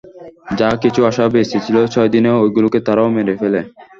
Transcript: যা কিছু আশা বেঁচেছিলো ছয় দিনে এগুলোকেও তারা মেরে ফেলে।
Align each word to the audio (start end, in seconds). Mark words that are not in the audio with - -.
যা 0.59 0.69
কিছু 0.83 0.99
আশা 1.09 1.25
বেঁচেছিলো 1.33 1.81
ছয় 1.93 2.09
দিনে 2.13 2.29
এগুলোকেও 2.39 2.85
তারা 2.87 3.03
মেরে 3.15 3.33
ফেলে। 3.41 3.59